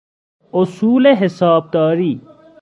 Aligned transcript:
اصول 0.53 1.07
حسابداری 1.07 2.21